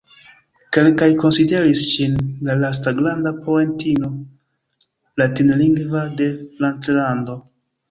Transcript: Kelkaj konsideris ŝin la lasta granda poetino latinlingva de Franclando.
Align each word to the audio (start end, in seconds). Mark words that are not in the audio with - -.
Kelkaj 0.77 1.09
konsideris 1.23 1.83
ŝin 1.89 2.15
la 2.47 2.55
lasta 2.63 2.95
granda 3.01 3.35
poetino 3.45 4.11
latinlingva 5.25 6.05
de 6.25 6.33
Franclando. 6.49 7.41